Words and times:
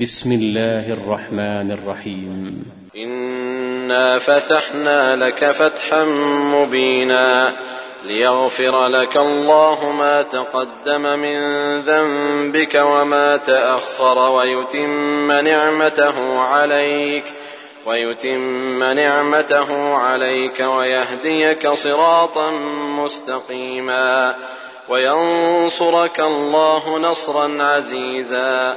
بسم 0.00 0.32
الله 0.32 0.92
الرحمن 0.92 1.72
الرحيم. 1.72 2.64
انا 2.96 4.18
فتحنا 4.18 5.16
لك 5.16 5.50
فتحا 5.50 6.04
مبينا 6.54 7.56
ليغفر 8.04 8.86
لك 8.88 9.16
الله 9.16 9.92
ما 9.92 10.22
تقدم 10.22 11.02
من 11.02 11.38
ذنبك 11.80 12.74
وما 12.74 13.36
تاخر 13.36 14.18
ويتم 14.18 15.32
نعمته 15.32 16.38
عليك 16.40 17.24
ويتم 17.86 18.82
نعمته 18.82 19.94
عليك 19.94 20.60
ويهديك 20.60 21.68
صراطا 21.68 22.50
مستقيما 23.00 24.34
وينصرك 24.88 26.20
الله 26.20 26.98
نصرا 26.98 27.62
عزيزا 27.62 28.76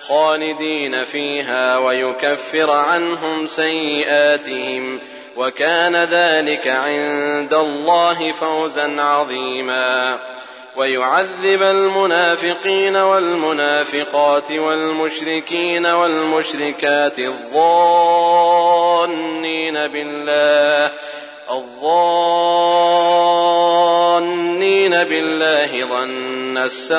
خالدين 0.00 1.04
فيها 1.04 1.78
ويكفر 1.78 2.70
عنهم 2.70 3.46
سيئاتهم 3.46 5.00
وكان 5.36 5.96
ذلك 5.96 6.68
عند 6.68 7.54
الله 7.54 8.32
فوزا 8.32 9.02
عظيما. 9.02 10.18
ويعذب 10.78 11.62
المنافقين 11.62 12.96
والمنافقات 12.96 14.52
والمشركين 14.52 15.86
والمشركات 15.86 17.18
الظانين 17.18 18.68
بالله 19.74 20.92
الظانين 21.50 22.24
بالله 24.90 25.84
ظن 25.84 26.58
السوء 26.58 26.98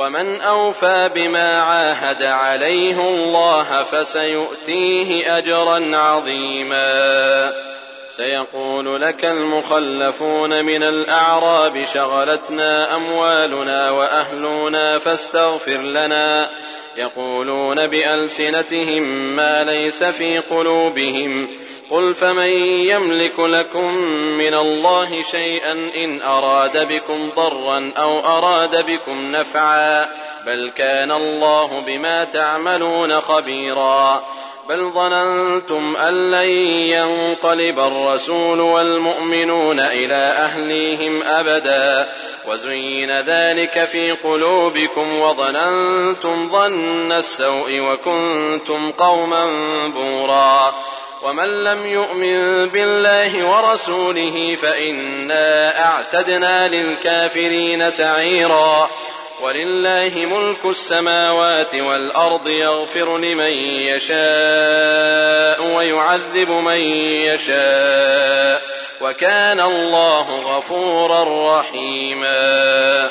ومن 0.00 0.40
أوفى 0.40 1.10
بما 1.14 1.62
عاهد 1.62 2.22
عليه 2.22 3.00
الله 3.00 3.82
فسيؤتيه 3.82 5.38
أجرا 5.38 5.96
عظيما. 5.96 7.52
سيقول 8.16 9.02
لك 9.02 9.24
المخلفون 9.24 10.64
من 10.64 10.82
الأعراب 10.82 11.84
شغلتنا 11.94 12.96
أموالنا 12.96 13.90
وأهلنا 13.90 14.98
فاستغفر 14.98 15.82
لنا. 15.82 16.50
يقولون 16.96 17.86
بألسنتهم 17.86 19.02
ما 19.36 19.64
ليس 19.64 20.04
في 20.04 20.38
قلوبهم. 20.38 21.48
قل 21.90 22.14
فمن 22.14 22.52
يملك 22.86 23.38
لكم 23.38 23.94
من 24.38 24.54
الله 24.54 25.22
شيئا 25.22 25.72
إن 25.72 26.22
أراد 26.22 26.88
بكم 26.88 27.30
ضرا 27.36 27.92
أو 27.98 28.18
أراد 28.18 28.86
بكم 28.86 29.32
نفعا 29.32 30.08
بل 30.46 30.70
كان 30.76 31.10
الله 31.10 31.80
بما 31.80 32.24
تعملون 32.24 33.20
خبيرا 33.20 34.22
بل 34.68 34.90
ظننتم 34.90 35.96
أن 35.96 36.30
لن 36.30 36.48
ينقلب 36.88 37.78
الرسول 37.78 38.60
والمؤمنون 38.60 39.80
إلى 39.80 40.14
أهليهم 40.14 41.22
أبدا 41.22 42.08
وزين 42.48 43.20
ذلك 43.20 43.84
في 43.84 44.10
قلوبكم 44.10 45.20
وظننتم 45.20 46.50
ظن 46.50 47.12
السوء 47.12 47.80
وكنتم 47.80 48.90
قوما 48.90 49.46
بورا 49.88 50.74
ومن 51.22 51.64
لم 51.64 51.86
يؤمن 51.86 52.68
بالله 52.68 53.46
ورسوله 53.46 54.56
فإنا 54.56 55.84
أعتدنا 55.84 56.68
للكافرين 56.68 57.90
سعيرا. 57.90 58.90
ولله 59.42 60.26
ملك 60.26 60.66
السماوات 60.66 61.74
والأرض 61.74 62.48
يغفر 62.48 63.18
لمن 63.18 63.52
يشاء 63.80 65.62
ويعذب 65.76 66.50
من 66.50 66.80
يشاء. 67.26 68.62
وكان 69.00 69.60
الله 69.60 70.40
غفورا 70.40 71.58
رحيما. 71.58 73.10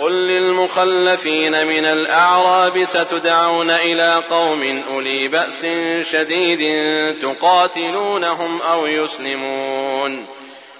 قل 0.00 0.12
للمخلفين 0.12 1.66
من 1.66 1.84
الأعراب 1.84 2.84
ستدعون 2.84 3.70
إلى 3.70 4.22
قوم 4.30 4.82
أولي 4.92 5.28
بأس 5.28 5.66
شديد 6.10 6.60
تقاتلونهم 7.22 8.62
أو 8.62 8.86
يسلمون 8.86 10.26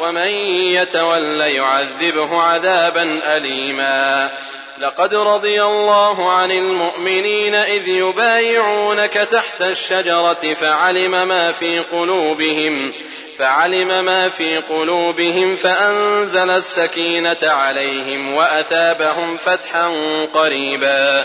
ومن 0.00 0.28
يتول 0.74 1.40
يعذبه 1.40 2.42
عذابا 2.42 3.20
أليما. 3.36 4.30
لقد 4.78 5.14
رضي 5.14 5.62
الله 5.62 6.32
عن 6.32 6.50
المؤمنين 6.50 7.54
إذ 7.54 7.88
يبايعونك 7.88 9.12
تحت 9.12 9.62
الشجرة 9.62 10.54
فعلم 10.54 11.28
ما 11.28 11.52
في 11.52 11.78
قلوبهم 11.78 12.92
فعلم 13.38 14.04
ما 14.04 14.28
في 14.28 14.56
قلوبهم 14.56 15.56
فأنزل 15.56 16.50
السكينة 16.50 17.38
عليهم 17.42 18.34
وأثابهم 18.34 19.36
فتحا 19.36 19.88
قريبا. 20.34 21.24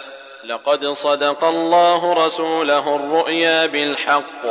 لقد 0.45 0.85
صدق 0.85 1.43
الله 1.43 2.25
رسوله 2.25 2.95
الرؤيا 2.95 3.65
بالحق. 3.65 4.45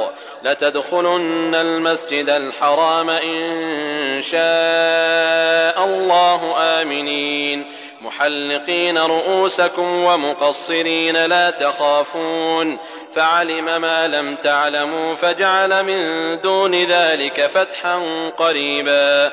لتدخلن 0.45 1.55
المسجد 1.55 2.29
الحرام 2.29 3.11
إن 3.11 4.23
شاء 4.23 5.85
الله 5.85 6.55
آمنين. 6.57 7.73
محلقين 8.01 8.99
رؤوسكم 8.99 10.05
ومقصرين 10.05 11.27
لا 11.27 11.51
تخافون. 11.51 12.79
فعلم 13.15 13.81
ما 13.81 14.09
لم 14.09 14.37
تعلموا 14.37 15.15
فجعل 15.15 15.83
من 15.83 16.37
دون 16.41 16.75
ذلك 16.75 17.47
فتحا 17.47 18.29
قريبا. 18.39 19.33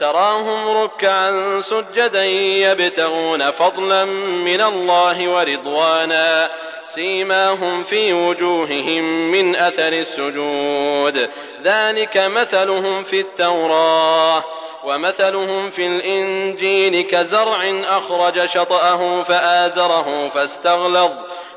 تراهم 0.00 0.82
ركعا 0.82 1.60
سجدا 1.60 2.24
يبتغون 2.24 3.50
فضلا 3.50 4.04
من 4.44 4.60
الله 4.60 5.28
ورضوانا 5.28 6.50
سيماهم 6.88 7.84
في 7.84 8.12
وجوههم 8.12 9.30
من 9.30 9.56
أثر 9.56 9.92
السجود. 9.92 11.30
ذلك 11.62 12.16
مثلهم 12.16 13.02
في 13.02 13.20
التوراة 13.20 14.44
ومثلهم 14.84 15.70
في 15.70 15.86
الإنجيل 15.86 17.00
كزرع 17.00 17.82
أخرج 17.88 18.46
شطأه 18.46 19.22
فآزره 19.22 20.28
فاستغلظ. 20.34 21.10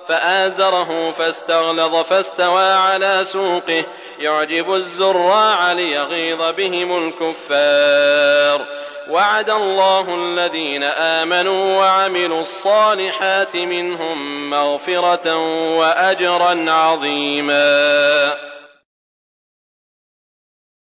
فآزره 0.08 1.12
فاستغلظ 1.12 1.96
فاستوى 1.96 2.74
على 2.74 3.26
سوقه. 3.26 3.86
يعجب 4.20 4.74
الزراع 4.74 5.72
ليغيظ 5.72 6.56
بهم 6.56 7.08
الكفار. 7.08 8.66
وعد 9.10 9.50
الله 9.50 10.16
الذين 10.16 10.84
آمنوا 10.84 11.80
وعملوا 11.80 12.42
الصالحات 12.42 13.56
منهم 13.56 14.50
مغفرة 14.50 15.38
وأجرا 15.78 16.72
عظيما. 16.72 18.53